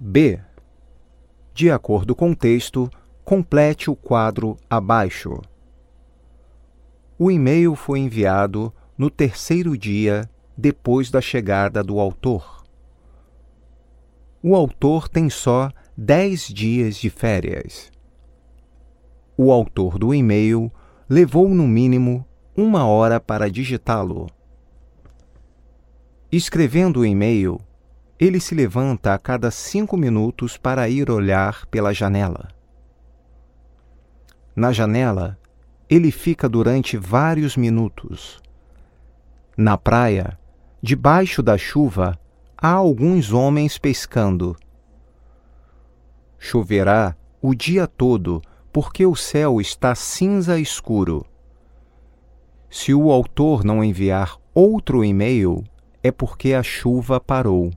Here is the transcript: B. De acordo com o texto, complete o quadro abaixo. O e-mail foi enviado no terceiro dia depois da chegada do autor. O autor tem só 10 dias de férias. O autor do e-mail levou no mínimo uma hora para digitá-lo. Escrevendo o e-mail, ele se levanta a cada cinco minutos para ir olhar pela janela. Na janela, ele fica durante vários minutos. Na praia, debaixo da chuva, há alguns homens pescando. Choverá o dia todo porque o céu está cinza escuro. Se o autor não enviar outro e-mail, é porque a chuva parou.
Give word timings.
B. 0.00 0.38
De 1.52 1.72
acordo 1.72 2.14
com 2.14 2.30
o 2.30 2.36
texto, 2.36 2.88
complete 3.24 3.90
o 3.90 3.96
quadro 3.96 4.56
abaixo. 4.70 5.40
O 7.18 7.32
e-mail 7.32 7.74
foi 7.74 7.98
enviado 7.98 8.72
no 8.96 9.10
terceiro 9.10 9.76
dia 9.76 10.30
depois 10.56 11.10
da 11.10 11.20
chegada 11.20 11.82
do 11.82 11.98
autor. 11.98 12.62
O 14.40 14.54
autor 14.54 15.08
tem 15.08 15.28
só 15.28 15.68
10 15.96 16.46
dias 16.46 16.96
de 16.96 17.10
férias. 17.10 17.90
O 19.36 19.50
autor 19.50 19.98
do 19.98 20.14
e-mail 20.14 20.70
levou 21.08 21.48
no 21.48 21.66
mínimo 21.66 22.24
uma 22.56 22.86
hora 22.86 23.18
para 23.18 23.50
digitá-lo. 23.50 24.28
Escrevendo 26.30 27.00
o 27.00 27.04
e-mail, 27.04 27.58
ele 28.18 28.40
se 28.40 28.54
levanta 28.54 29.14
a 29.14 29.18
cada 29.18 29.50
cinco 29.50 29.96
minutos 29.96 30.56
para 30.56 30.88
ir 30.88 31.10
olhar 31.10 31.66
pela 31.66 31.92
janela. 31.92 32.48
Na 34.56 34.72
janela, 34.72 35.38
ele 35.88 36.10
fica 36.10 36.48
durante 36.48 36.96
vários 36.96 37.56
minutos. 37.56 38.42
Na 39.56 39.78
praia, 39.78 40.38
debaixo 40.82 41.42
da 41.42 41.56
chuva, 41.56 42.18
há 42.56 42.72
alguns 42.72 43.32
homens 43.32 43.78
pescando. 43.78 44.56
Choverá 46.38 47.16
o 47.40 47.54
dia 47.54 47.86
todo 47.86 48.42
porque 48.72 49.06
o 49.06 49.14
céu 49.14 49.60
está 49.60 49.94
cinza 49.94 50.58
escuro. 50.58 51.24
Se 52.68 52.92
o 52.92 53.12
autor 53.12 53.64
não 53.64 53.82
enviar 53.82 54.36
outro 54.52 55.04
e-mail, 55.04 55.64
é 56.02 56.10
porque 56.10 56.52
a 56.52 56.62
chuva 56.62 57.20
parou. 57.20 57.72